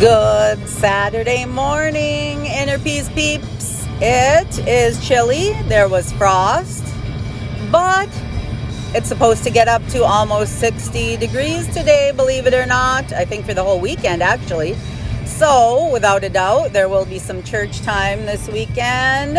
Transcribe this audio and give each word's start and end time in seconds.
Good 0.00 0.66
Saturday 0.66 1.44
morning, 1.44 2.46
Inner 2.46 2.78
Peace 2.78 3.10
peeps. 3.10 3.86
It 4.00 4.66
is 4.66 5.06
chilly. 5.06 5.52
There 5.64 5.90
was 5.90 6.10
frost, 6.12 6.86
but 7.70 8.08
it's 8.94 9.08
supposed 9.08 9.44
to 9.44 9.50
get 9.50 9.68
up 9.68 9.86
to 9.88 10.02
almost 10.02 10.58
60 10.58 11.18
degrees 11.18 11.66
today, 11.66 12.14
believe 12.16 12.46
it 12.46 12.54
or 12.54 12.64
not. 12.64 13.12
I 13.12 13.26
think 13.26 13.44
for 13.44 13.52
the 13.52 13.62
whole 13.62 13.78
weekend, 13.78 14.22
actually. 14.22 14.74
So, 15.26 15.90
without 15.92 16.24
a 16.24 16.30
doubt, 16.30 16.72
there 16.72 16.88
will 16.88 17.04
be 17.04 17.18
some 17.18 17.42
church 17.42 17.82
time 17.82 18.24
this 18.24 18.48
weekend. 18.48 19.36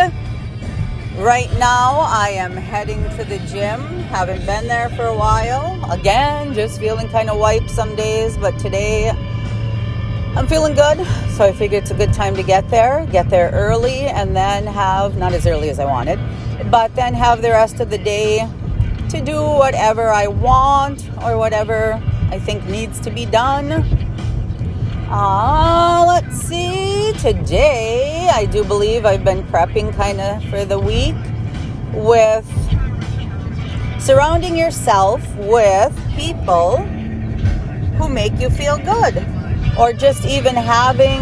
Right 1.16 1.50
now, 1.58 2.06
I 2.06 2.28
am 2.36 2.52
heading 2.52 3.02
to 3.16 3.24
the 3.24 3.38
gym. 3.48 3.80
Haven't 4.14 4.46
been 4.46 4.68
there 4.68 4.90
for 4.90 5.06
a 5.06 5.16
while. 5.16 5.90
Again, 5.90 6.54
just 6.54 6.78
feeling 6.78 7.08
kind 7.08 7.30
of 7.30 7.38
wiped 7.40 7.68
some 7.68 7.96
days, 7.96 8.38
but 8.38 8.56
today 8.60 9.12
I'm 10.34 10.46
feeling 10.46 10.74
good, 10.74 11.06
so 11.36 11.44
I 11.44 11.52
figured 11.52 11.82
it's 11.82 11.90
a 11.90 11.94
good 11.94 12.14
time 12.14 12.34
to 12.36 12.42
get 12.42 12.66
there. 12.70 13.04
Get 13.12 13.28
there 13.28 13.50
early 13.50 14.06
and 14.06 14.34
then 14.34 14.64
have, 14.64 15.18
not 15.18 15.34
as 15.34 15.46
early 15.46 15.68
as 15.68 15.78
I 15.78 15.84
wanted, 15.84 16.18
but 16.70 16.94
then 16.94 17.12
have 17.12 17.42
the 17.42 17.50
rest 17.50 17.80
of 17.80 17.90
the 17.90 17.98
day 17.98 18.48
to 19.10 19.20
do 19.20 19.42
whatever 19.42 20.08
I 20.08 20.28
want 20.28 21.06
or 21.22 21.36
whatever 21.36 22.02
I 22.30 22.38
think 22.38 22.64
needs 22.64 22.98
to 23.00 23.10
be 23.10 23.26
done. 23.26 23.72
Uh, 25.10 26.04
let's 26.08 26.34
see. 26.34 27.12
Today, 27.18 28.30
I 28.32 28.46
do 28.46 28.64
believe 28.64 29.04
I've 29.04 29.24
been 29.24 29.42
prepping 29.48 29.94
kind 29.94 30.18
of 30.18 30.42
for 30.44 30.64
the 30.64 30.78
week 30.78 31.14
with 31.92 32.48
surrounding 34.00 34.56
yourself 34.56 35.22
with 35.36 35.94
people 36.16 36.78
who 37.98 38.08
make 38.08 38.40
you 38.40 38.48
feel 38.48 38.78
good 38.78 39.41
or 39.78 39.92
just 39.92 40.24
even 40.26 40.54
having 40.54 41.20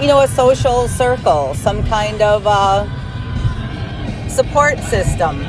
you 0.00 0.08
know 0.08 0.20
a 0.20 0.28
social 0.28 0.88
circle 0.88 1.54
some 1.54 1.82
kind 1.84 2.22
of 2.22 2.42
support 4.30 4.78
system. 4.80 5.40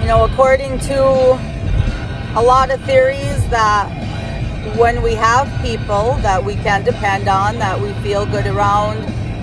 You 0.00 0.06
know 0.06 0.24
according 0.24 0.78
to 0.80 1.02
a 2.36 2.42
lot 2.42 2.70
of 2.70 2.80
theories 2.84 3.48
that 3.48 3.88
when 4.76 5.02
we 5.02 5.14
have 5.14 5.46
people 5.62 6.14
that 6.22 6.42
we 6.42 6.54
can 6.56 6.82
depend 6.82 7.28
on 7.28 7.58
that 7.58 7.80
we 7.80 7.92
feel 8.02 8.26
good 8.26 8.46
around 8.46 8.98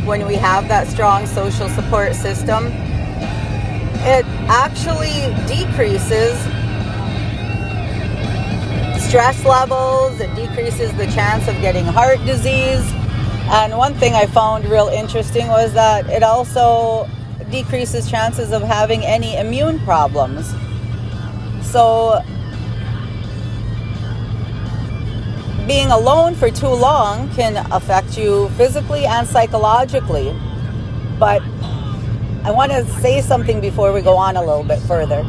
when 0.05 0.27
we 0.27 0.35
have 0.35 0.67
that 0.67 0.87
strong 0.87 1.25
social 1.25 1.69
support 1.69 2.15
system 2.15 2.67
it 4.03 4.25
actually 4.49 5.31
decreases 5.47 6.35
stress 9.11 9.43
levels, 9.43 10.17
it 10.21 10.33
decreases 10.35 10.89
the 10.93 11.05
chance 11.07 11.45
of 11.49 11.59
getting 11.59 11.83
heart 11.83 12.17
disease. 12.25 12.81
And 13.51 13.77
one 13.77 13.93
thing 13.95 14.13
I 14.13 14.25
found 14.25 14.63
real 14.63 14.87
interesting 14.87 15.47
was 15.47 15.73
that 15.73 16.09
it 16.09 16.23
also 16.23 17.09
decreases 17.49 18.09
chances 18.09 18.53
of 18.53 18.61
having 18.61 19.03
any 19.03 19.35
immune 19.35 19.79
problems. 19.79 20.47
So 21.61 22.21
being 25.67 25.91
alone 25.91 26.33
for 26.33 26.49
too 26.49 26.67
long 26.67 27.29
can 27.31 27.57
affect 27.73 28.17
you 28.17 28.47
physically 28.51 29.05
and 29.05 29.27
psychologically. 29.27 30.33
But 31.19 31.41
I 32.45 32.51
want 32.51 32.71
to 32.71 32.85
say 33.01 33.19
something 33.19 33.59
before 33.59 33.91
we 33.91 33.99
go 33.99 34.15
on 34.15 34.37
a 34.37 34.41
little 34.41 34.63
bit 34.63 34.79
further. 34.79 35.19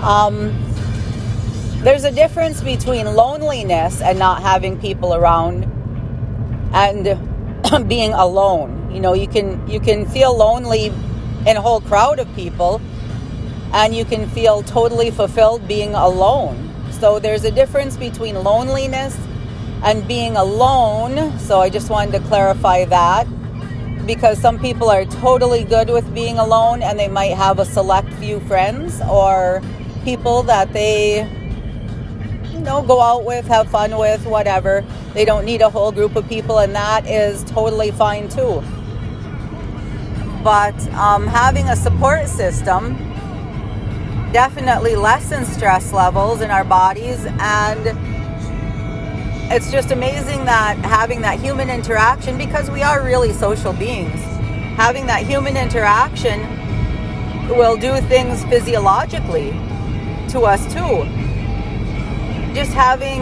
Um, 0.00 0.58
there's 1.84 2.04
a 2.04 2.10
difference 2.10 2.62
between 2.62 3.04
loneliness 3.14 4.00
and 4.00 4.18
not 4.18 4.40
having 4.40 4.80
people 4.80 5.12
around 5.12 5.64
and 6.72 7.88
being 7.88 8.14
alone. 8.14 8.90
You 8.90 9.00
know, 9.00 9.12
you 9.12 9.28
can 9.28 9.68
you 9.68 9.80
can 9.80 10.06
feel 10.06 10.34
lonely 10.34 10.86
in 11.46 11.58
a 11.58 11.60
whole 11.60 11.82
crowd 11.82 12.18
of 12.20 12.34
people 12.34 12.80
and 13.74 13.94
you 13.94 14.06
can 14.06 14.26
feel 14.30 14.62
totally 14.62 15.10
fulfilled 15.10 15.68
being 15.68 15.94
alone. 15.94 16.72
So 16.90 17.18
there's 17.18 17.44
a 17.44 17.50
difference 17.50 17.98
between 17.98 18.42
loneliness 18.42 19.18
and 19.82 20.08
being 20.08 20.36
alone. 20.36 21.38
So 21.38 21.60
I 21.60 21.68
just 21.68 21.90
wanted 21.90 22.12
to 22.12 22.20
clarify 22.28 22.86
that 22.86 23.26
because 24.06 24.38
some 24.38 24.58
people 24.58 24.88
are 24.88 25.04
totally 25.04 25.64
good 25.64 25.90
with 25.90 26.14
being 26.14 26.38
alone 26.38 26.82
and 26.82 26.98
they 26.98 27.08
might 27.08 27.36
have 27.36 27.58
a 27.58 27.66
select 27.66 28.10
few 28.14 28.40
friends 28.40 29.02
or 29.02 29.60
people 30.02 30.42
that 30.44 30.72
they 30.72 31.28
know, 32.62 32.82
go 32.82 33.00
out 33.00 33.24
with, 33.24 33.46
have 33.46 33.70
fun 33.70 33.96
with, 33.96 34.26
whatever. 34.26 34.84
They 35.14 35.24
don't 35.24 35.44
need 35.44 35.60
a 35.60 35.70
whole 35.70 35.92
group 35.92 36.16
of 36.16 36.28
people, 36.28 36.58
and 36.58 36.74
that 36.74 37.06
is 37.06 37.44
totally 37.44 37.90
fine 37.90 38.28
too. 38.28 38.62
But 40.42 40.78
um, 40.92 41.26
having 41.26 41.68
a 41.68 41.76
support 41.76 42.28
system 42.28 42.96
definitely 44.32 44.94
lessens 44.96 45.48
stress 45.48 45.92
levels 45.92 46.40
in 46.40 46.50
our 46.50 46.64
bodies, 46.64 47.24
and 47.38 47.98
it's 49.52 49.70
just 49.70 49.90
amazing 49.90 50.44
that 50.44 50.76
having 50.78 51.22
that 51.22 51.40
human 51.40 51.70
interaction, 51.70 52.36
because 52.36 52.70
we 52.70 52.82
are 52.82 53.02
really 53.02 53.32
social 53.32 53.72
beings, 53.72 54.20
having 54.76 55.06
that 55.06 55.22
human 55.24 55.56
interaction 55.56 56.40
will 57.48 57.76
do 57.76 58.00
things 58.08 58.44
physiologically 58.44 59.50
to 60.28 60.40
us 60.40 60.72
too 60.72 61.23
just 62.54 62.72
having 62.72 63.20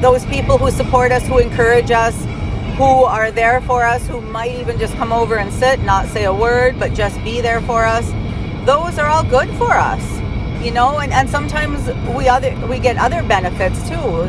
those 0.00 0.24
people 0.26 0.56
who 0.58 0.70
support 0.70 1.10
us, 1.10 1.26
who 1.26 1.38
encourage 1.38 1.90
us, 1.90 2.14
who 2.76 3.04
are 3.04 3.30
there 3.30 3.60
for 3.62 3.84
us, 3.84 4.06
who 4.06 4.20
might 4.20 4.54
even 4.54 4.78
just 4.78 4.94
come 4.96 5.12
over 5.12 5.36
and 5.36 5.52
sit, 5.52 5.80
not 5.80 6.06
say 6.08 6.24
a 6.24 6.32
word, 6.32 6.78
but 6.78 6.92
just 6.92 7.22
be 7.24 7.40
there 7.40 7.60
for 7.62 7.84
us. 7.84 8.10
Those 8.66 8.98
are 8.98 9.06
all 9.06 9.24
good 9.24 9.48
for 9.56 9.72
us, 9.72 10.02
you 10.62 10.70
know. 10.70 10.98
And, 10.98 11.12
and 11.12 11.28
sometimes 11.28 11.86
we 12.14 12.28
other 12.28 12.54
we 12.66 12.78
get 12.78 12.96
other 12.98 13.22
benefits 13.22 13.88
too 13.88 14.28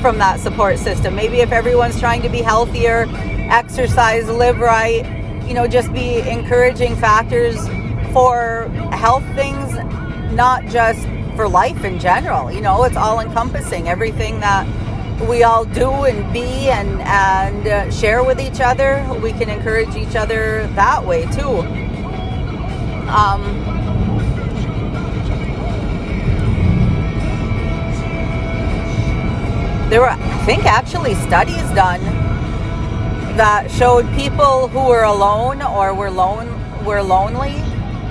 from 0.00 0.18
that 0.18 0.40
support 0.40 0.78
system. 0.78 1.14
Maybe 1.14 1.40
if 1.40 1.52
everyone's 1.52 2.00
trying 2.00 2.22
to 2.22 2.28
be 2.28 2.40
healthier, 2.42 3.06
exercise, 3.50 4.28
live 4.28 4.58
right, 4.58 5.04
you 5.46 5.54
know, 5.54 5.66
just 5.66 5.92
be 5.92 6.20
encouraging 6.20 6.96
factors 6.96 7.56
for 8.12 8.68
health 8.92 9.24
things, 9.34 9.74
not 10.32 10.64
just 10.66 11.06
for 11.34 11.48
life 11.48 11.84
in 11.84 11.98
general. 11.98 12.50
You 12.50 12.60
know, 12.60 12.84
it's 12.84 12.96
all 12.96 13.20
encompassing. 13.20 13.88
Everything 13.88 14.40
that 14.40 14.66
we 15.28 15.42
all 15.42 15.64
do 15.64 15.90
and 16.04 16.32
be 16.32 16.68
and 16.68 17.00
and 17.02 17.66
uh, 17.66 17.90
share 17.90 18.22
with 18.24 18.40
each 18.40 18.60
other, 18.60 19.06
we 19.22 19.32
can 19.32 19.48
encourage 19.48 19.94
each 19.96 20.16
other 20.16 20.66
that 20.74 21.04
way 21.04 21.26
too. 21.26 21.60
Um, 23.08 23.42
there 29.90 30.00
were, 30.00 30.08
I 30.08 30.44
think, 30.44 30.64
actually 30.64 31.14
studies 31.14 31.62
done 31.74 32.00
that 33.36 33.70
showed 33.70 34.06
people 34.14 34.68
who 34.68 34.86
were 34.86 35.04
alone 35.04 35.62
or 35.62 35.94
were 35.94 36.10
lone 36.10 36.48
were 36.84 37.02
lonely 37.02 37.62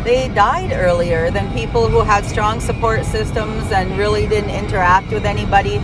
they 0.03 0.27
died 0.29 0.73
earlier 0.73 1.31
than 1.31 1.51
people 1.53 1.87
who 1.87 2.01
had 2.01 2.25
strong 2.25 2.59
support 2.59 3.05
systems 3.05 3.71
and 3.71 3.97
really 3.97 4.27
didn't 4.27 4.49
interact 4.49 5.11
with 5.11 5.25
anybody. 5.25 5.79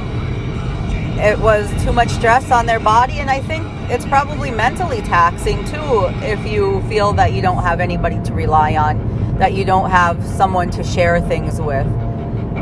It 1.21 1.39
was 1.39 1.69
too 1.83 1.93
much 1.93 2.09
stress 2.09 2.51
on 2.51 2.65
their 2.65 2.79
body, 2.79 3.19
and 3.19 3.29
I 3.29 3.39
think 3.41 3.65
it's 3.89 4.05
probably 4.05 4.51
mentally 4.51 5.01
taxing 5.01 5.63
too 5.65 6.05
if 6.21 6.45
you 6.45 6.81
feel 6.89 7.13
that 7.13 7.33
you 7.33 7.41
don't 7.41 7.63
have 7.63 7.79
anybody 7.79 8.21
to 8.23 8.33
rely 8.33 8.75
on, 8.75 9.37
that 9.37 9.53
you 9.53 9.63
don't 9.63 9.89
have 9.89 10.23
someone 10.25 10.69
to 10.71 10.83
share 10.83 11.21
things 11.21 11.61
with. 11.61 11.87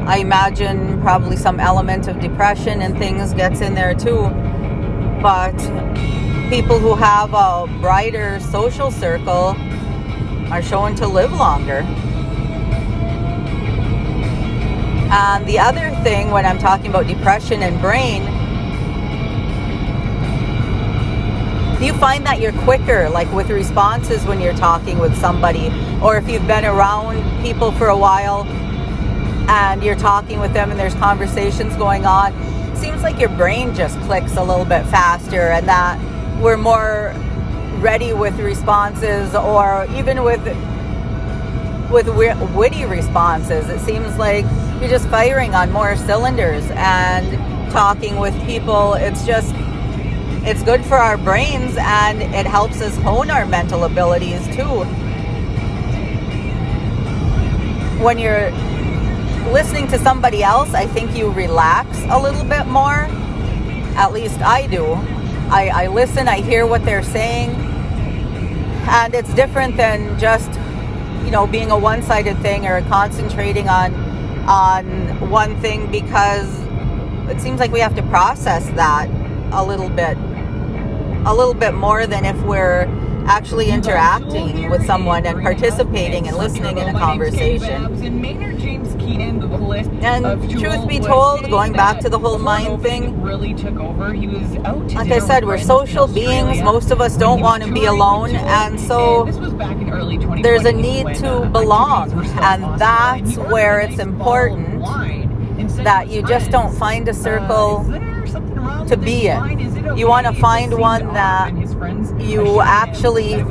I 0.07 0.17
imagine 0.17 1.01
probably 1.01 1.37
some 1.37 1.59
element 1.59 2.07
of 2.07 2.19
depression 2.19 2.81
and 2.81 2.97
things 2.97 3.33
gets 3.33 3.61
in 3.61 3.73
there 3.73 3.93
too. 3.93 4.29
But 5.21 5.57
people 6.49 6.79
who 6.79 6.95
have 6.95 7.33
a 7.33 7.67
brighter 7.81 8.39
social 8.39 8.89
circle 8.91 9.55
are 10.51 10.61
shown 10.61 10.95
to 10.95 11.07
live 11.07 11.33
longer. 11.33 11.83
And 15.09 15.45
the 15.45 15.59
other 15.59 15.89
thing 16.03 16.31
when 16.31 16.45
I'm 16.45 16.57
talking 16.57 16.87
about 16.87 17.07
depression 17.07 17.63
and 17.63 17.79
brain, 17.81 18.23
you 21.81 21.93
find 21.93 22.25
that 22.25 22.41
you're 22.41 22.53
quicker, 22.63 23.07
like 23.09 23.31
with 23.31 23.49
responses 23.49 24.25
when 24.25 24.41
you're 24.41 24.55
talking 24.55 24.97
with 24.99 25.15
somebody, 25.17 25.67
or 26.01 26.17
if 26.17 26.27
you've 26.27 26.47
been 26.47 26.65
around 26.65 27.41
people 27.41 27.71
for 27.71 27.87
a 27.87 27.97
while 27.97 28.45
and 29.49 29.83
you're 29.83 29.95
talking 29.95 30.39
with 30.39 30.53
them 30.53 30.71
and 30.71 30.79
there's 30.79 30.95
conversations 30.95 31.75
going 31.75 32.05
on, 32.05 32.33
seems 32.75 33.01
like 33.03 33.19
your 33.19 33.29
brain 33.29 33.73
just 33.73 33.99
clicks 34.01 34.35
a 34.37 34.43
little 34.43 34.65
bit 34.65 34.85
faster 34.87 35.49
and 35.49 35.67
that 35.67 35.97
we're 36.41 36.57
more 36.57 37.13
ready 37.79 38.13
with 38.13 38.39
responses 38.39 39.35
or 39.35 39.85
even 39.95 40.23
with 40.23 40.41
with 41.91 42.09
witty 42.55 42.85
responses. 42.85 43.69
It 43.69 43.79
seems 43.79 44.17
like 44.17 44.45
you're 44.79 44.89
just 44.89 45.07
firing 45.09 45.55
on 45.55 45.71
more 45.71 45.95
cylinders 45.95 46.65
and 46.71 47.71
talking 47.71 48.17
with 48.17 48.33
people. 48.45 48.93
It's 48.93 49.25
just, 49.25 49.53
it's 50.45 50.63
good 50.63 50.83
for 50.83 50.97
our 50.97 51.17
brains 51.17 51.75
and 51.77 52.21
it 52.21 52.45
helps 52.45 52.81
us 52.81 52.95
hone 52.97 53.29
our 53.29 53.45
mental 53.45 53.85
abilities 53.85 54.45
too. 54.55 54.83
When 58.03 58.19
you're 58.19 58.51
listening 59.51 59.87
to 59.87 59.97
somebody 59.97 60.43
else, 60.43 60.73
I 60.73 60.85
think 60.87 61.15
you 61.15 61.31
relax 61.31 61.97
a 62.09 62.19
little 62.19 62.43
bit 62.43 62.67
more. 62.67 63.07
At 63.95 64.11
least 64.11 64.39
I 64.41 64.67
do. 64.67 64.99
I, 65.49 65.69
I 65.69 65.87
listen, 65.87 66.27
I 66.27 66.41
hear 66.41 66.67
what 66.67 66.83
they're 66.83 67.03
saying, 67.03 67.51
and 67.51 69.13
it's 69.15 69.33
different 69.33 69.77
than 69.77 70.19
just, 70.19 70.51
you 71.23 71.31
know, 71.31 71.47
being 71.47 71.71
a 71.71 71.77
one-sided 71.77 72.37
thing 72.39 72.65
or 72.65 72.81
concentrating 72.83 73.69
on 73.69 73.93
on 74.47 75.29
one 75.29 75.59
thing 75.61 75.91
because 75.91 76.47
it 77.29 77.41
seems 77.41 77.59
like 77.59 77.71
we 77.71 77.79
have 77.79 77.95
to 77.95 78.03
process 78.03 78.65
that 78.71 79.09
a 79.53 79.63
little 79.63 79.89
bit 79.89 80.17
a 81.25 81.33
little 81.33 81.53
bit 81.53 81.73
more 81.73 82.07
than 82.07 82.23
if 82.23 82.41
we're 82.43 82.85
actually 83.27 83.69
interacting 83.69 84.69
with 84.69 84.85
someone 84.85 85.25
and 85.25 85.41
participating 85.41 86.27
and 86.27 86.37
listening 86.37 86.77
in 86.77 86.95
a 86.95 86.97
conversation. 86.97 87.85
And 90.01 90.49
truth 90.49 90.87
be 90.87 90.99
told, 90.99 91.49
going 91.49 91.73
back 91.73 91.99
to 92.01 92.09
the 92.09 92.17
whole 92.17 92.39
mind 92.39 92.81
thing, 92.81 93.21
really 93.21 93.53
took 93.53 93.77
over. 93.77 94.13
He 94.13 94.27
was 94.27 94.55
out 94.57 94.93
like 94.93 95.11
I 95.11 95.19
said, 95.19 95.45
we're 95.45 95.57
social 95.57 96.07
beings. 96.07 96.61
Most 96.61 96.91
of 96.91 97.01
us 97.01 97.17
don't 97.17 97.41
want 97.41 97.63
to 97.63 97.71
be 97.71 97.85
alone, 97.85 98.35
and 98.35 98.79
so 98.79 99.25
there's 100.41 100.65
a 100.65 100.71
need 100.71 101.15
to 101.15 101.49
belong, 101.51 102.11
and 102.39 102.79
that's 102.79 103.37
where 103.37 103.79
it's 103.81 103.99
important 103.99 104.83
that 105.83 106.07
you 106.09 106.21
just 106.23 106.49
don't 106.49 106.73
find 106.75 107.07
a 107.07 107.13
circle 107.13 107.83
to 108.87 108.97
be 108.97 109.27
in. 109.27 109.97
You 109.97 110.07
want 110.07 110.27
to 110.27 110.33
find 110.33 110.77
one 110.77 111.13
that 111.13 111.53
you 112.19 112.61
actually 112.61 113.43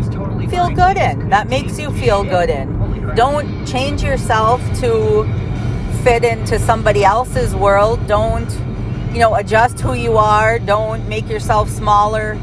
feel 0.49 0.71
good 0.71 0.97
in, 0.97 1.29
that 1.31 1.49
makes 1.49 1.79
you 1.79 1.91
feel 1.93 2.23
good 2.25 2.51
in. 2.51 3.15
Don't 3.15 3.67
change 3.67 4.03
yourself 4.03 4.61
to 4.81 5.25
fit 6.03 6.25
into 6.25 6.59
somebody 6.59 7.05
else's 7.05 7.55
world. 7.55 8.07
Don't, 8.07 8.51
you 9.13 9.19
know, 9.19 9.35
adjust 9.35 9.81
who 9.81 9.95
you 9.95 10.17
are. 10.17 10.59
Don't 10.59 11.09
make 11.09 11.29
yourself 11.29 11.69
smaller. 11.69 12.39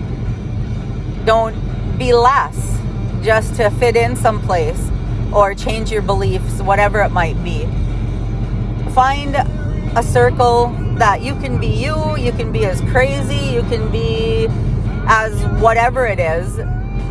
Don't 1.26 1.56
be 1.98 2.14
less 2.14 2.80
just 3.24 3.56
to 3.56 3.70
fit 3.70 3.96
in 3.96 4.16
someplace 4.16 4.90
or 5.32 5.56
change 5.56 5.92
your 5.92 6.02
beliefs, 6.02 6.62
whatever 6.62 7.02
it 7.02 7.10
might 7.10 7.42
be. 7.44 7.66
Find 8.92 9.36
a 9.96 10.04
circle 10.04 10.70
that 10.96 11.22
you 11.22 11.36
can 11.36 11.60
be 11.60 11.68
you, 11.68 12.18
you 12.18 12.32
can 12.32 12.52
be 12.52 12.66
as 12.66 12.82
crazy, 12.92 13.36
you 13.36 13.62
can 13.64 13.92
be 13.92 14.48
as 15.08 15.44
whatever 15.62 16.08
it 16.08 16.20
is 16.20 16.58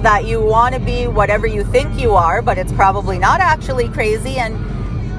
that 0.02 0.24
you 0.24 0.40
want 0.40 0.74
to 0.74 0.80
be, 0.80 1.06
whatever 1.06 1.46
you 1.46 1.62
think 1.64 2.00
you 2.00 2.14
are, 2.14 2.42
but 2.42 2.58
it's 2.58 2.72
probably 2.72 3.18
not 3.18 3.40
actually 3.40 3.88
crazy, 3.88 4.36
and 4.36 4.54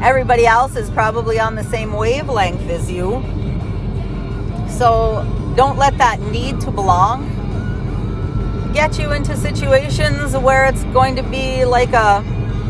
everybody 0.03 0.45
else 0.45 0.75
is 0.75 0.89
probably 0.89 1.39
on 1.39 1.55
the 1.55 1.63
same 1.63 1.93
wavelength 1.93 2.69
as 2.69 2.91
you. 2.91 3.23
So 4.67 5.23
don't 5.55 5.77
let 5.77 5.97
that 5.99 6.19
need 6.19 6.59
to 6.61 6.71
belong 6.71 7.29
get 8.73 8.97
you 8.97 9.11
into 9.11 9.37
situations 9.37 10.35
where 10.35 10.65
it's 10.65 10.83
going 10.85 11.15
to 11.15 11.23
be 11.23 11.63
like 11.63 11.93
a, 11.93 12.25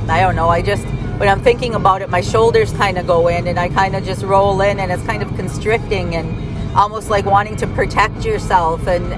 I 0.10 0.20
don't 0.20 0.36
know, 0.36 0.50
I 0.50 0.62
just, 0.62 0.86
when 1.18 1.30
I'm 1.30 1.42
thinking 1.42 1.76
about 1.76 2.02
it, 2.02 2.10
my 2.10 2.22
shoulders 2.22 2.72
kind 2.74 2.98
of 2.98 3.06
go 3.06 3.28
in 3.28 3.48
and 3.48 3.60
I 3.60 3.70
kind 3.70 3.96
of 3.96 4.04
just 4.04 4.24
roll 4.24 4.62
in 4.62 4.80
and 4.80 4.92
it's 4.92 5.04
kind 5.04 5.22
of 5.22 5.34
constricting 5.36 6.16
and 6.16 6.76
almost 6.76 7.10
like 7.10 7.26
wanting 7.26 7.56
to 7.58 7.68
protect 7.68 8.26
yourself 8.26 8.88
and 8.88 9.14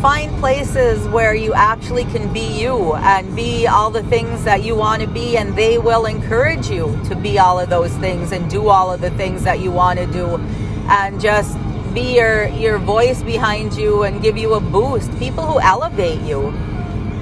find 0.00 0.36
places 0.40 1.06
where 1.08 1.34
you 1.34 1.54
actually 1.54 2.04
can 2.06 2.32
be 2.32 2.60
you 2.60 2.94
and 2.94 3.36
be 3.36 3.68
all 3.68 3.90
the 3.90 4.02
things 4.04 4.42
that 4.42 4.64
you 4.64 4.74
want 4.74 5.00
to 5.00 5.06
be 5.06 5.36
and 5.36 5.56
they 5.56 5.78
will 5.78 6.06
encourage 6.06 6.68
you 6.68 7.00
to 7.04 7.14
be 7.14 7.38
all 7.38 7.60
of 7.60 7.70
those 7.70 7.92
things 7.98 8.32
and 8.32 8.50
do 8.50 8.68
all 8.68 8.92
of 8.92 9.00
the 9.00 9.10
things 9.10 9.44
that 9.44 9.60
you 9.60 9.70
want 9.70 10.00
to 10.00 10.06
do. 10.06 10.36
And 10.88 11.20
just 11.20 11.56
be 11.94 12.16
your 12.16 12.48
your 12.48 12.78
voice 12.78 13.22
behind 13.22 13.74
you 13.74 14.02
and 14.02 14.20
give 14.20 14.36
you 14.36 14.54
a 14.54 14.60
boost. 14.60 15.16
People 15.20 15.46
who 15.46 15.60
elevate 15.60 16.20
you 16.22 16.52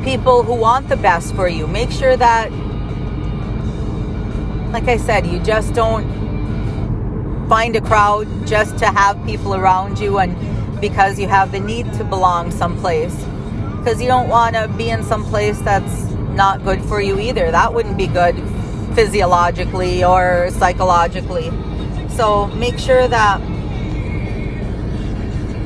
people 0.02 0.42
who 0.42 0.54
want 0.54 0.88
the 0.88 0.96
best 0.96 1.34
for 1.34 1.46
you 1.46 1.66
make 1.66 1.90
sure 1.90 2.16
that 2.16 2.50
like 4.72 4.88
i 4.88 4.96
said 4.96 5.26
you 5.26 5.38
just 5.40 5.74
don't 5.74 6.06
find 7.48 7.74
a 7.74 7.80
crowd 7.80 8.28
just 8.46 8.78
to 8.78 8.86
have 8.86 9.22
people 9.26 9.54
around 9.54 9.98
you 9.98 10.18
and 10.18 10.36
because 10.80 11.18
you 11.18 11.28
have 11.28 11.52
the 11.52 11.60
need 11.60 11.92
to 11.94 12.04
belong 12.04 12.50
someplace. 12.50 13.14
Because 13.78 14.00
you 14.00 14.08
don't 14.08 14.28
want 14.28 14.54
to 14.56 14.68
be 14.76 14.90
in 14.90 15.02
some 15.02 15.24
place 15.24 15.58
that's 15.60 16.04
not 16.34 16.64
good 16.64 16.82
for 16.82 17.00
you 17.00 17.18
either. 17.18 17.50
That 17.50 17.72
wouldn't 17.72 17.96
be 17.96 18.06
good 18.06 18.36
physiologically 18.94 20.04
or 20.04 20.50
psychologically. 20.52 21.50
So 22.10 22.46
make 22.48 22.78
sure 22.78 23.08
that 23.08 23.40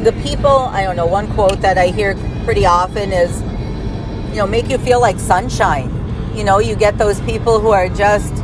the 0.04 0.12
people, 0.22 0.50
I 0.50 0.82
don't 0.82 0.96
know, 0.96 1.06
one 1.06 1.32
quote 1.34 1.60
that 1.60 1.78
I 1.78 1.88
hear 1.88 2.14
pretty 2.44 2.66
often 2.66 3.12
is, 3.12 3.40
you 4.30 4.36
know, 4.36 4.46
make 4.46 4.68
you 4.68 4.78
feel 4.78 5.00
like 5.00 5.18
sunshine. 5.18 5.90
You 6.36 6.44
know, 6.44 6.58
you 6.58 6.76
get 6.76 6.98
those 6.98 7.20
people 7.22 7.60
who 7.60 7.70
are 7.70 7.88
just 7.88 8.43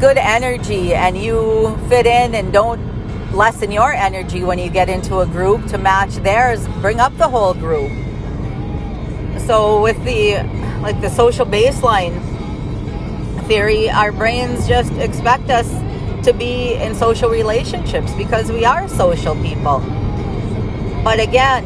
good 0.00 0.18
energy 0.18 0.94
and 0.94 1.16
you 1.16 1.76
fit 1.88 2.06
in 2.06 2.34
and 2.34 2.52
don't 2.52 2.80
lessen 3.32 3.70
your 3.70 3.92
energy 3.92 4.42
when 4.44 4.58
you 4.58 4.70
get 4.70 4.88
into 4.88 5.18
a 5.20 5.26
group 5.26 5.66
to 5.66 5.78
match 5.78 6.14
theirs, 6.16 6.66
bring 6.80 7.00
up 7.00 7.16
the 7.18 7.28
whole 7.28 7.54
group. 7.54 7.90
So 9.46 9.82
with 9.82 10.02
the 10.04 10.42
like 10.82 11.00
the 11.00 11.10
social 11.10 11.46
baseline 11.46 12.16
theory, 13.46 13.90
our 13.90 14.12
brains 14.12 14.68
just 14.68 14.92
expect 14.92 15.50
us 15.50 15.68
to 16.24 16.32
be 16.32 16.74
in 16.74 16.94
social 16.94 17.30
relationships 17.30 18.12
because 18.14 18.50
we 18.52 18.64
are 18.64 18.88
social 18.88 19.34
people. 19.36 19.80
But 21.02 21.20
again, 21.20 21.64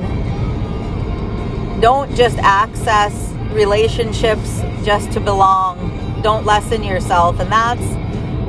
don't 1.80 2.14
just 2.14 2.38
access 2.38 3.32
relationships 3.52 4.60
just 4.84 5.10
to 5.12 5.20
belong. 5.20 6.20
Don't 6.22 6.46
lessen 6.46 6.84
yourself. 6.84 7.40
And 7.40 7.50
that's 7.50 8.01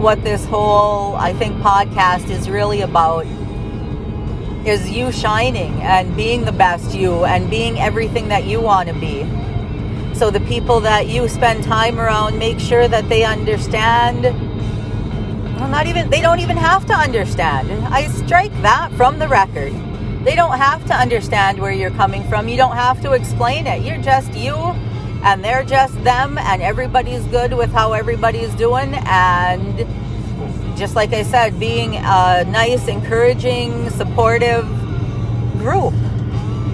what 0.04 0.22
this 0.22 0.44
whole, 0.44 1.16
I 1.16 1.32
think, 1.32 1.56
podcast 1.62 2.30
is 2.30 2.50
really 2.50 2.82
about 2.82 3.26
is 4.68 4.92
you 4.92 5.14
shining 5.14 5.72
and 5.82 6.14
being 6.18 6.44
the 6.44 6.52
best 6.52 6.94
you 6.94 7.24
and 7.24 7.50
being 7.50 7.80
everything 7.80 8.28
that 8.28 8.44
you 8.44 8.60
want 8.60 8.90
to 8.90 8.96
be. 8.96 9.24
So 10.14 10.30
the 10.30 10.42
people 10.42 10.82
that 10.82 11.08
you 11.08 11.30
spend 11.30 11.64
time 11.64 12.02
around, 12.02 12.38
make 12.38 12.60
sure 12.60 12.90
that 12.90 13.08
they 13.08 13.24
understand. 13.24 14.24
Well, 15.56 15.70
not 15.70 15.88
even, 15.88 16.10
they 16.10 16.20
don't 16.20 16.40
even 16.40 16.58
have 16.58 16.86
to 16.88 16.94
understand. 16.94 17.72
I 17.86 18.08
strike 18.10 18.54
that 18.62 18.92
from 18.94 19.20
the 19.20 19.30
record. 19.30 19.72
They 20.26 20.36
don't 20.36 20.58
have 20.58 20.86
to 20.88 20.94
understand 20.94 21.60
where 21.60 21.72
you're 21.72 21.92
coming 21.92 22.26
from. 22.26 22.50
You 22.50 22.58
don't 22.58 22.76
have 22.76 23.02
to 23.04 23.14
explain 23.14 23.68
it. 23.68 23.84
You're 23.84 24.02
just 24.02 24.34
you 24.34 24.56
and 25.24 25.44
they're 25.44 25.64
just 25.64 26.02
them 26.04 26.38
and 26.38 26.62
everybody's 26.62 27.24
good 27.26 27.54
with 27.54 27.72
how 27.72 27.94
everybody's 27.94 28.54
doing 28.56 28.94
and 29.06 29.88
just 30.76 30.96
like 30.96 31.14
I 31.14 31.24
said, 31.24 31.60
being 31.60 31.96
a 31.98 32.44
nice, 32.46 32.88
encouraging, 32.88 33.90
supportive 33.92 34.66
group. 35.58 35.94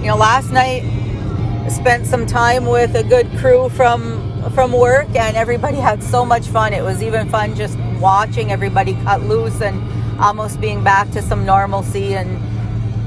You 0.00 0.06
know, 0.06 0.16
last 0.16 0.50
night 0.50 0.82
I 0.84 1.68
spent 1.68 2.06
some 2.06 2.26
time 2.26 2.66
with 2.66 2.94
a 2.94 3.04
good 3.04 3.30
crew 3.38 3.68
from 3.68 4.28
from 4.54 4.72
work 4.72 5.14
and 5.14 5.36
everybody 5.36 5.76
had 5.76 6.02
so 6.02 6.24
much 6.24 6.46
fun. 6.46 6.72
It 6.72 6.82
was 6.82 7.02
even 7.02 7.28
fun 7.28 7.54
just 7.54 7.78
watching 8.00 8.50
everybody 8.50 8.94
cut 9.04 9.22
loose 9.22 9.60
and 9.60 9.78
almost 10.20 10.60
being 10.60 10.82
back 10.82 11.10
to 11.10 11.22
some 11.22 11.44
normalcy 11.44 12.14
and 12.14 12.38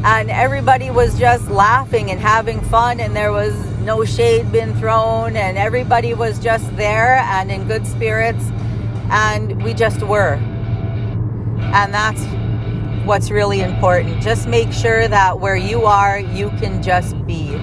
and 0.05 0.29
everybody 0.29 0.91
was 0.91 1.17
just 1.17 1.49
laughing 1.49 2.11
and 2.11 2.19
having 2.19 2.59
fun 2.61 2.99
and 2.99 3.15
there 3.15 3.31
was 3.31 3.53
no 3.79 4.03
shade 4.03 4.51
being 4.51 4.75
thrown 4.75 5.35
and 5.35 5.57
everybody 5.57 6.13
was 6.13 6.39
just 6.39 6.75
there 6.75 7.15
and 7.15 7.51
in 7.51 7.67
good 7.67 7.87
spirits 7.87 8.43
and 9.09 9.63
we 9.63 9.73
just 9.73 10.01
were 10.03 10.39
and 11.73 11.93
that's 11.93 12.23
what's 13.05 13.29
really 13.29 13.61
important 13.61 14.21
just 14.21 14.47
make 14.47 14.71
sure 14.71 15.07
that 15.07 15.39
where 15.39 15.57
you 15.57 15.83
are 15.83 16.19
you 16.19 16.49
can 16.51 16.81
just 16.81 17.13
be 17.27 17.57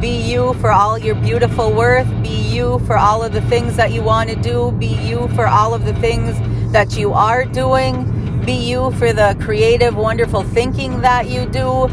be 0.00 0.16
you 0.30 0.54
for 0.54 0.72
all 0.72 0.98
your 0.98 1.14
beautiful 1.16 1.72
worth 1.72 2.08
be 2.22 2.28
you 2.28 2.78
for 2.86 2.96
all 2.96 3.22
of 3.22 3.32
the 3.32 3.42
things 3.42 3.76
that 3.76 3.92
you 3.92 4.02
want 4.02 4.30
to 4.30 4.36
do 4.36 4.72
be 4.72 4.86
you 4.86 5.28
for 5.34 5.46
all 5.46 5.74
of 5.74 5.84
the 5.84 5.94
things 5.94 6.34
that 6.72 6.96
you 6.96 7.12
are 7.12 7.44
doing 7.44 8.16
be 8.46 8.52
you 8.52 8.92
for 8.92 9.12
the 9.12 9.36
creative, 9.40 9.96
wonderful 9.96 10.44
thinking 10.44 11.00
that 11.00 11.26
you 11.26 11.46
do. 11.46 11.88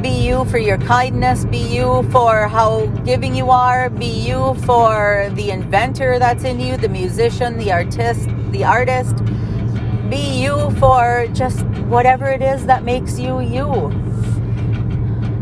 Be 0.00 0.24
you 0.24 0.44
for 0.44 0.58
your 0.58 0.78
kindness. 0.78 1.44
Be 1.46 1.58
you 1.58 2.08
for 2.12 2.46
how 2.46 2.86
giving 3.04 3.34
you 3.34 3.50
are. 3.50 3.90
Be 3.90 4.06
you 4.06 4.54
for 4.64 5.28
the 5.34 5.50
inventor 5.50 6.20
that's 6.20 6.44
in 6.44 6.60
you, 6.60 6.76
the 6.76 6.88
musician, 6.88 7.58
the 7.58 7.72
artist, 7.72 8.28
the 8.52 8.62
artist. 8.62 9.16
Be 10.10 10.42
you 10.42 10.70
for 10.80 11.28
just 11.32 11.64
whatever 11.86 12.28
it 12.28 12.42
is 12.42 12.66
that 12.66 12.82
makes 12.82 13.18
you 13.18 13.40
you. 13.40 13.68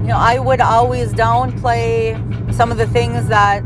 You 0.03 0.15
know, 0.15 0.19
I 0.19 0.39
would 0.39 0.61
always 0.61 1.15
downplay 1.15 2.15
some 2.55 2.71
of 2.71 2.77
the 2.77 2.87
things 2.87 3.29
that 3.29 3.63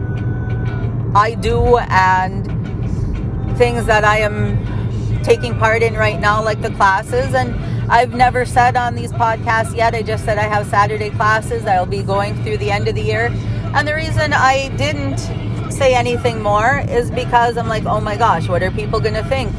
I 1.15 1.37
do 1.41 1.79
and 1.79 2.47
things 3.59 3.85
that 3.87 4.05
I 4.05 4.19
am 4.19 5.23
taking 5.25 5.59
part 5.59 5.83
in 5.83 5.95
right 5.95 6.21
now, 6.21 6.43
like 6.43 6.63
the 6.63 6.71
classes. 6.71 7.35
And 7.35 7.55
I've 7.91 8.15
never 8.15 8.45
said 8.45 8.77
on 8.77 8.95
these 8.95 9.13
podcasts 9.13 9.77
yet, 9.77 9.95
I 9.95 10.03
just 10.03 10.25
said 10.25 10.39
I 10.39 10.45
have 10.45 10.67
Saturday 10.67 11.11
classes 11.11 11.67
I'll 11.67 11.85
be 11.85 12.03
going 12.03 12.41
through 12.45 12.59
the 12.59 12.71
end 12.71 12.87
of 12.87 12.95
the 12.95 13.03
year. 13.03 13.27
And 13.75 13.87
the 13.89 13.95
reason 13.95 14.33
I 14.33 14.69
didn't 14.77 15.19
say 15.73 15.95
anything 15.95 16.43
more 16.43 16.85
is 16.89 17.11
because 17.11 17.57
I'm 17.57 17.69
like, 17.69 17.87
oh 17.87 18.01
my 18.01 18.17
gosh, 18.17 18.49
what 18.49 18.63
are 18.63 18.71
people 18.71 19.01
going 19.01 19.15
to 19.15 19.25
think? 19.25 19.53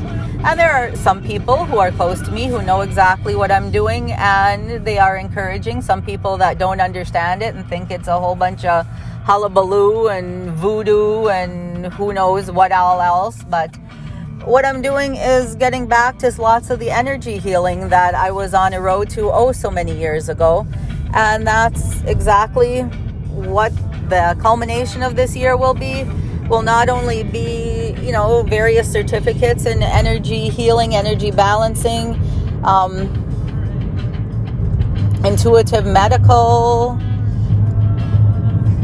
And 0.46 0.60
there 0.60 0.74
are 0.74 0.94
some 0.98 1.24
people 1.24 1.64
who 1.64 1.78
are 1.78 1.92
close 1.92 2.22
to 2.22 2.32
me 2.32 2.48
who 2.48 2.62
know 2.62 2.82
exactly 2.82 3.34
what 3.34 3.50
I'm 3.50 3.72
doing 3.72 4.12
and 4.12 4.86
they 4.86 4.98
are 4.98 5.16
encouraging. 5.16 5.82
Some 5.82 6.02
people 6.02 6.36
that 6.38 6.58
don't 6.58 6.82
understand 6.82 7.42
it 7.42 7.56
and 7.56 7.66
think 7.68 7.92
it's 7.92 8.10
a 8.10 8.20
whole 8.20 8.36
bunch 8.36 8.66
of 8.66 8.86
hullabaloo 9.24 10.10
and 10.10 10.52
voodoo 10.52 11.28
and 11.28 11.86
who 11.94 12.12
knows 12.12 12.52
what 12.52 12.74
all 12.74 13.02
else. 13.02 13.42
But 13.46 13.74
what 14.44 14.66
I'm 14.66 14.82
doing 14.82 15.16
is 15.16 15.56
getting 15.56 15.88
back 15.88 16.20
to 16.20 16.42
lots 16.42 16.70
of 16.70 16.80
the 16.80 16.92
energy 16.92 17.38
healing 17.38 17.88
that 17.88 18.14
I 18.14 18.30
was 18.32 18.54
on 18.54 18.74
a 18.74 18.82
road 18.82 19.10
to 19.12 19.32
oh 19.32 19.54
so 19.54 19.72
many 19.72 19.98
years 19.98 20.28
ago. 20.28 20.68
And 21.14 21.48
that's 21.48 22.02
exactly 22.04 22.82
what 23.32 23.74
the 24.10 24.38
culmination 24.42 25.04
of 25.04 25.16
this 25.16 25.38
year 25.38 25.56
will 25.56 25.74
be 25.74 26.06
will 26.50 26.62
not 26.62 26.90
only 26.90 27.24
be, 27.24 27.83
you 28.02 28.12
know, 28.12 28.44
various 28.44 28.92
certificates 28.92 29.66
in 29.66 29.84
energy 29.84 30.50
healing, 30.50 30.96
energy 30.96 31.32
balancing, 31.32 32.16
um, 32.64 33.02
intuitive 35.26 35.86
medical. 35.86 36.98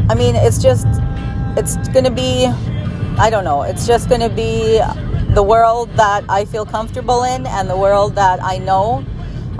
I 0.08 0.14
mean, 0.14 0.34
it's 0.36 0.62
just, 0.62 0.86
it's 1.56 1.76
going 1.88 2.04
to 2.04 2.10
be, 2.10 2.46
I 3.18 3.28
don't 3.30 3.44
know, 3.44 3.62
it's 3.62 3.86
just 3.86 4.08
going 4.08 4.20
to 4.22 4.30
be 4.30 4.80
the 5.34 5.42
world 5.42 5.90
that 5.96 6.24
I 6.28 6.44
feel 6.44 6.64
comfortable 6.64 7.22
in 7.22 7.46
and 7.46 7.70
the 7.70 7.76
world 7.76 8.14
that 8.16 8.42
I 8.42 8.58
know. 8.58 9.04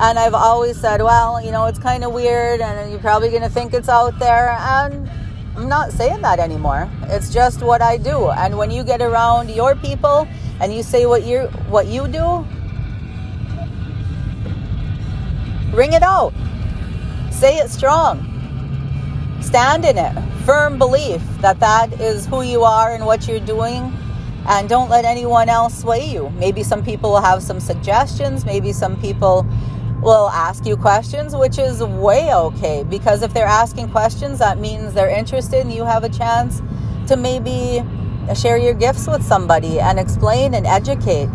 And 0.00 0.18
I've 0.18 0.34
always 0.34 0.80
said, 0.80 1.02
well, 1.02 1.44
you 1.44 1.52
know, 1.52 1.66
it's 1.66 1.78
kind 1.78 2.04
of 2.04 2.12
weird 2.12 2.60
and 2.60 2.90
you're 2.90 3.00
probably 3.00 3.28
going 3.28 3.42
to 3.42 3.50
think 3.50 3.74
it's 3.74 3.88
out 3.88 4.18
there. 4.18 4.56
And 4.58 5.08
I'm 5.56 5.68
not 5.68 5.92
saying 5.92 6.22
that 6.22 6.38
anymore. 6.38 6.88
It's 7.08 7.32
just 7.32 7.62
what 7.62 7.82
I 7.82 7.96
do. 7.96 8.30
And 8.30 8.56
when 8.56 8.70
you 8.70 8.84
get 8.84 9.02
around 9.02 9.50
your 9.50 9.74
people 9.74 10.26
and 10.60 10.72
you 10.72 10.82
say 10.82 11.06
what 11.06 11.24
you 11.24 11.40
what 11.68 11.86
you 11.86 12.06
do, 12.08 12.46
ring 15.74 15.92
it 15.92 16.02
out. 16.02 16.32
Say 17.30 17.58
it 17.58 17.70
strong. 17.70 18.26
Stand 19.40 19.84
in 19.84 19.98
it. 19.98 20.14
Firm 20.44 20.78
belief 20.78 21.22
that 21.40 21.58
that 21.60 22.00
is 22.00 22.26
who 22.26 22.42
you 22.42 22.62
are 22.62 22.92
and 22.92 23.04
what 23.04 23.26
you're 23.26 23.40
doing. 23.40 23.92
And 24.46 24.68
don't 24.68 24.88
let 24.88 25.04
anyone 25.04 25.48
else 25.48 25.80
sway 25.80 26.10
you. 26.10 26.30
Maybe 26.30 26.62
some 26.62 26.84
people 26.84 27.10
will 27.10 27.20
have 27.20 27.42
some 27.42 27.60
suggestions. 27.60 28.44
Maybe 28.44 28.72
some 28.72 29.00
people 29.00 29.46
will 30.00 30.30
ask 30.30 30.64
you 30.64 30.76
questions, 30.76 31.36
which 31.36 31.58
is 31.58 31.82
way 31.82 32.34
okay 32.34 32.84
because 32.84 33.22
if 33.22 33.34
they're 33.34 33.46
asking 33.46 33.90
questions, 33.90 34.38
that 34.38 34.58
means 34.58 34.94
they're 34.94 35.10
interested 35.10 35.60
and 35.60 35.72
you 35.72 35.84
have 35.84 36.04
a 36.04 36.08
chance 36.08 36.62
to 37.08 37.16
maybe 37.16 37.82
share 38.34 38.56
your 38.56 38.74
gifts 38.74 39.06
with 39.06 39.22
somebody 39.22 39.78
and 39.80 39.98
explain 39.98 40.54
and 40.54 40.66
educate. 40.66 41.28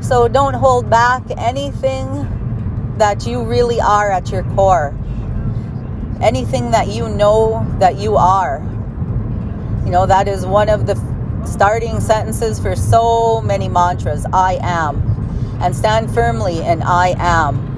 So 0.00 0.28
don't 0.28 0.54
hold 0.54 0.88
back 0.88 1.22
anything 1.36 2.94
that 2.98 3.26
you 3.26 3.42
really 3.42 3.80
are 3.80 4.10
at 4.12 4.30
your 4.30 4.44
core, 4.54 4.94
anything 6.20 6.70
that 6.70 6.88
you 6.88 7.08
know 7.08 7.66
that 7.80 7.96
you 7.96 8.16
are. 8.16 8.62
You 9.84 9.90
know, 9.90 10.06
that 10.06 10.28
is 10.28 10.46
one 10.46 10.68
of 10.68 10.86
the 10.86 10.94
starting 11.46 12.00
sentences 12.00 12.60
for 12.60 12.76
so 12.76 13.40
many 13.40 13.68
mantras 13.68 14.24
I 14.32 14.58
am. 14.62 15.00
And 15.60 15.74
stand 15.74 16.12
firmly 16.12 16.60
in 16.60 16.82
I 16.82 17.14
am. 17.18 17.73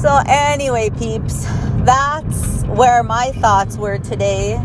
So, 0.00 0.22
anyway, 0.26 0.90
peeps, 0.90 1.46
that's 1.78 2.64
where 2.64 3.02
my 3.02 3.32
thoughts 3.40 3.78
were 3.78 3.96
today. 3.96 4.62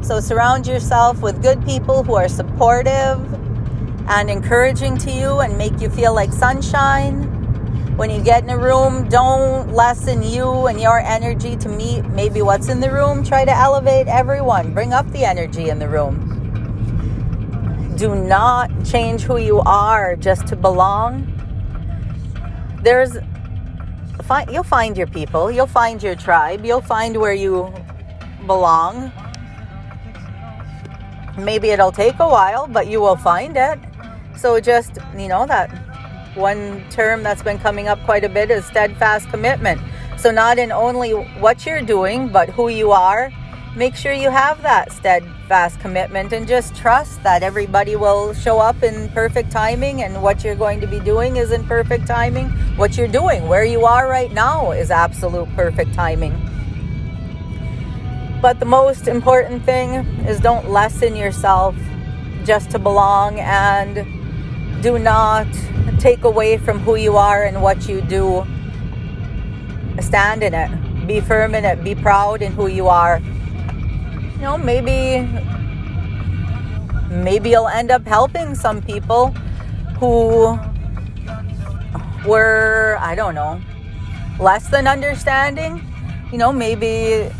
So, 0.00 0.18
surround 0.18 0.66
yourself 0.66 1.20
with 1.20 1.42
good 1.42 1.62
people 1.66 2.02
who 2.02 2.14
are 2.14 2.26
supportive 2.26 3.20
and 4.08 4.30
encouraging 4.30 4.96
to 4.98 5.10
you 5.10 5.40
and 5.40 5.58
make 5.58 5.78
you 5.78 5.90
feel 5.90 6.14
like 6.14 6.32
sunshine. 6.32 7.24
When 7.98 8.08
you 8.08 8.22
get 8.22 8.44
in 8.44 8.50
a 8.50 8.58
room, 8.58 9.10
don't 9.10 9.74
lessen 9.74 10.22
you 10.22 10.66
and 10.66 10.80
your 10.80 11.00
energy 11.00 11.54
to 11.58 11.68
meet 11.68 12.06
maybe 12.06 12.40
what's 12.40 12.70
in 12.70 12.80
the 12.80 12.90
room. 12.90 13.22
Try 13.22 13.44
to 13.44 13.54
elevate 13.54 14.08
everyone, 14.08 14.72
bring 14.72 14.94
up 14.94 15.06
the 15.12 15.26
energy 15.26 15.68
in 15.68 15.80
the 15.80 15.88
room. 15.88 16.28
Do 17.96 18.14
not 18.14 18.70
change 18.86 19.20
who 19.20 19.36
you 19.36 19.60
are 19.60 20.16
just 20.16 20.46
to 20.46 20.56
belong. 20.56 21.28
There's 22.82 23.18
find 24.22 24.50
you'll 24.50 24.62
find 24.62 24.96
your 24.96 25.06
people, 25.06 25.50
you'll 25.50 25.66
find 25.66 26.02
your 26.02 26.14
tribe, 26.14 26.64
you'll 26.64 26.80
find 26.80 27.16
where 27.16 27.32
you 27.32 27.72
belong. 28.46 29.12
Maybe 31.38 31.70
it'll 31.70 31.92
take 31.92 32.18
a 32.18 32.28
while, 32.28 32.66
but 32.66 32.86
you 32.86 33.00
will 33.00 33.16
find 33.16 33.56
it. 33.56 33.78
So 34.36 34.60
just, 34.60 34.98
you 35.16 35.28
know, 35.28 35.46
that 35.46 35.68
one 36.34 36.84
term 36.90 37.22
that's 37.22 37.42
been 37.42 37.58
coming 37.58 37.88
up 37.88 38.02
quite 38.04 38.24
a 38.24 38.28
bit 38.28 38.50
is 38.50 38.64
steadfast 38.66 39.28
commitment. 39.30 39.80
So 40.18 40.30
not 40.30 40.58
in 40.58 40.72
only 40.72 41.12
what 41.12 41.64
you're 41.66 41.82
doing, 41.82 42.28
but 42.28 42.48
who 42.50 42.68
you 42.68 42.92
are 42.92 43.32
make 43.74 43.96
sure 43.96 44.12
you 44.12 44.30
have 44.30 44.60
that 44.62 44.92
steadfast 44.92 45.80
commitment 45.80 46.32
and 46.32 46.46
just 46.46 46.76
trust 46.76 47.22
that 47.22 47.42
everybody 47.42 47.96
will 47.96 48.34
show 48.34 48.58
up 48.58 48.82
in 48.82 49.08
perfect 49.10 49.50
timing 49.50 50.02
and 50.02 50.22
what 50.22 50.44
you're 50.44 50.54
going 50.54 50.78
to 50.80 50.86
be 50.86 51.00
doing 51.00 51.36
is 51.36 51.52
in 51.52 51.64
perfect 51.64 52.06
timing. 52.06 52.50
What 52.76 52.98
you're 52.98 53.08
doing, 53.08 53.48
where 53.48 53.64
you 53.64 53.86
are 53.86 54.08
right 54.08 54.30
now, 54.30 54.72
is 54.72 54.90
absolute 54.90 55.48
perfect 55.56 55.94
timing. 55.94 56.34
But 58.42 58.60
the 58.60 58.66
most 58.66 59.08
important 59.08 59.64
thing 59.64 59.94
is 60.26 60.38
don't 60.38 60.70
lessen 60.70 61.16
yourself 61.16 61.74
just 62.44 62.70
to 62.72 62.78
belong 62.78 63.40
and 63.40 64.82
do 64.82 64.98
not 64.98 65.46
take 65.98 66.24
away 66.24 66.58
from 66.58 66.80
who 66.80 66.96
you 66.96 67.16
are 67.16 67.44
and 67.44 67.62
what 67.62 67.88
you 67.88 68.02
do. 68.02 68.44
Stand 70.00 70.42
in 70.42 70.52
it. 70.52 71.06
Be 71.06 71.20
firm 71.20 71.54
in 71.54 71.64
it. 71.64 71.82
Be 71.82 71.94
proud 71.94 72.42
in 72.42 72.52
who 72.52 72.66
you 72.66 72.88
are 72.88 73.22
you 74.42 74.48
know, 74.48 74.58
maybe 74.58 75.24
maybe 77.08 77.50
you'll 77.50 77.68
end 77.68 77.92
up 77.92 78.04
helping 78.04 78.56
some 78.56 78.82
people 78.82 79.28
who 80.00 80.58
were, 82.26 82.98
I 82.98 83.14
don't 83.14 83.36
know, 83.36 83.60
less 84.40 84.66
than 84.66 84.88
understanding. 84.88 85.80
You 86.32 86.38
know, 86.38 86.52
maybe 86.52 87.30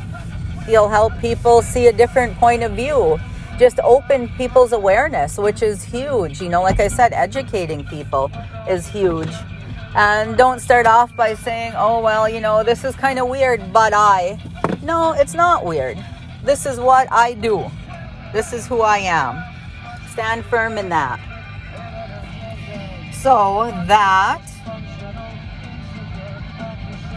you'll 0.69 0.89
help 0.89 1.19
people 1.19 1.61
see 1.61 1.89
a 1.89 1.93
different 1.93 2.37
point 2.37 2.63
of 2.63 2.71
view. 2.77 3.19
Just 3.59 3.81
open 3.81 4.29
people's 4.39 4.71
awareness, 4.71 5.39
which 5.39 5.61
is 5.61 5.83
huge. 5.83 6.41
You 6.41 6.51
know, 6.51 6.63
like 6.63 6.79
I 6.79 6.87
said, 6.87 7.13
educating 7.13 7.85
people 7.87 8.31
is 8.69 8.87
huge. 8.87 9.35
And 9.97 10.37
don't 10.37 10.61
start 10.61 10.87
off 10.87 11.17
by 11.17 11.35
saying, 11.35 11.73
oh, 11.77 12.01
well, 12.01 12.29
you 12.29 12.41
know, 12.41 12.63
this 12.63 12.85
is 12.85 12.95
kind 12.95 13.19
of 13.19 13.27
weird, 13.27 13.73
but 13.73 13.93
I. 13.93 14.41
No, 14.85 15.15
it's 15.15 15.35
not 15.35 15.65
weird. 15.65 15.99
This 16.43 16.67
is 16.67 16.79
what 16.81 17.11
I 17.13 17.35
do. 17.35 17.71
This 18.33 18.53
is 18.53 18.67
who 18.67 18.81
I 18.81 18.99
am. 18.99 19.43
Stand 20.11 20.45
firm 20.47 20.77
in 20.77 20.89
that. 20.89 21.21
So 23.13 23.71
that 23.87 24.43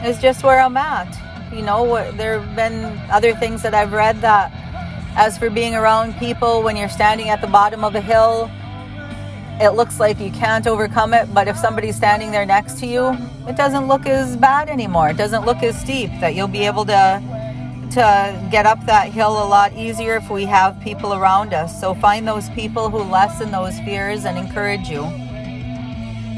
is 0.06 0.20
just 0.20 0.44
where 0.44 0.60
I'm 0.60 0.78
at. 0.78 1.10
You 1.52 1.64
know, 1.64 2.12
there 2.12 2.40
have 2.40 2.56
been 2.56 2.86
other 3.10 3.34
things 3.34 3.64
that 3.64 3.74
I've 3.74 3.94
read 3.94 4.22
that, 4.22 4.52
as 5.16 5.38
for 5.38 5.50
being 5.50 5.74
around 5.74 6.16
people 6.18 6.62
when 6.62 6.78
you're 6.78 6.90
standing 6.90 7.30
at 7.30 7.42
the 7.42 7.48
bottom 7.48 7.84
of 7.84 7.96
a 7.96 8.02
hill, 8.02 8.52
it 9.60 9.70
looks 9.70 10.00
like 10.00 10.20
you 10.20 10.32
can't 10.32 10.68
overcome 10.68 11.14
it, 11.14 11.34
but 11.34 11.48
if 11.48 11.58
somebody's 11.58 11.96
standing 11.96 12.30
there 12.30 12.46
next 12.46 12.78
to 12.80 12.86
you, 12.86 13.18
it 13.48 13.56
doesn't 13.56 13.88
look 13.88 14.06
as 14.06 14.36
bad 14.36 14.70
anymore. 14.70 15.10
It 15.10 15.18
doesn't 15.18 15.46
look 15.46 15.64
as 15.64 15.80
steep 15.80 16.12
that 16.20 16.36
you'll 16.36 16.50
be 16.50 16.66
able 16.66 16.84
to 16.86 17.22
to 17.92 18.48
get 18.52 18.66
up 18.66 18.86
that 18.86 19.12
hill 19.12 19.32
a 19.32 19.48
lot 19.48 19.74
easier 19.74 20.16
if 20.16 20.30
we 20.30 20.46
have 20.46 20.80
people 20.82 21.14
around 21.14 21.54
us. 21.54 21.80
So 21.80 21.94
find 21.96 22.28
those 22.28 22.50
people 22.50 22.90
who 22.90 23.00
lessen 23.00 23.52
those 23.52 23.80
fears 23.80 24.26
and 24.26 24.38
encourage 24.38 24.90
you. 24.90 25.04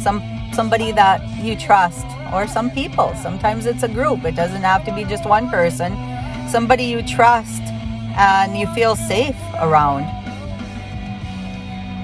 Some 0.02 0.22
somebody 0.54 0.92
that 0.92 1.22
you 1.44 1.56
trust 1.56 2.06
or 2.34 2.48
some 2.48 2.72
people. 2.72 3.14
Sometimes 3.16 3.66
it's 3.66 3.84
a 3.84 3.88
group. 3.88 4.26
It 4.26 4.36
doesn't 4.36 4.64
have 4.64 4.84
to 4.86 4.94
be 4.94 5.04
just 5.04 5.26
one 5.26 5.50
person. 5.50 5.96
Somebody 6.50 6.86
you 6.86 7.04
trust 7.04 7.62
and 8.18 8.58
you 8.58 8.68
feel 8.74 8.96
safe 8.96 9.38
around. 9.60 10.06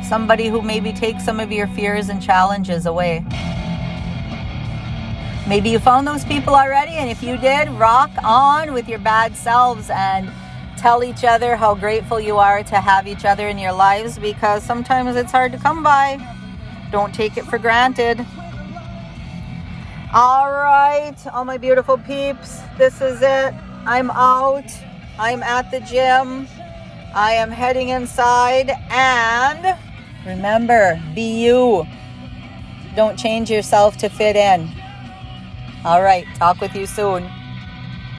Somebody 0.04 0.48
who 0.48 0.62
maybe 0.62 0.94
takes 0.94 1.26
some 1.26 1.40
of 1.40 1.52
your 1.52 1.68
fears 1.68 2.10
and 2.10 2.22
challenges 2.22 2.86
away. 2.86 3.26
Maybe 5.48 5.70
you 5.70 5.80
found 5.80 6.08
those 6.08 6.24
people 6.24 6.56
already, 6.56 6.94
and 6.94 7.10
if 7.10 7.22
you 7.22 7.38
did, 7.38 7.70
rock 7.72 8.10
on 8.24 8.74
with 8.74 8.88
your 8.88 9.00
bad 9.00 9.36
selves 9.36 9.90
and 9.90 10.32
tell 10.78 11.04
each 11.04 11.24
other 11.24 11.58
how 11.58 11.76
grateful 11.76 12.20
you 12.20 12.38
are 12.38 12.64
to 12.64 12.76
have 12.76 13.08
each 13.08 13.26
other 13.26 13.48
in 13.50 13.58
your 13.58 13.74
lives 13.74 14.18
because 14.18 14.64
sometimes 14.64 15.18
it's 15.18 15.32
hard 15.32 15.52
to 15.52 15.58
come 15.58 15.84
by. 15.84 16.18
Don't 16.92 17.14
take 17.14 17.36
it 17.38 17.44
for 17.46 17.58
granted. 17.58 18.26
All 20.14 20.52
right, 20.52 21.16
all 21.34 21.44
my 21.44 21.58
beautiful 21.58 21.98
peeps, 21.98 22.60
this 22.78 23.02
is 23.02 23.22
it. 23.22 23.54
I'm 23.86 24.12
out. 24.12 24.72
I'm 25.20 25.44
at 25.44 25.70
the 25.72 25.82
gym. 25.82 26.48
I 27.14 27.34
am 27.34 27.52
heading 27.52 27.90
inside. 27.90 28.72
And 28.90 29.78
remember, 30.26 31.02
be 31.14 31.44
you. 31.44 31.86
Don't 32.96 33.18
change 33.18 33.52
yourself 33.52 33.98
to 33.98 34.10
fit 34.10 34.36
in. 34.36 34.70
All 35.86 36.02
right, 36.02 36.26
talk 36.36 36.62
with 36.62 36.76
you 36.76 36.86
soon. 36.86 37.30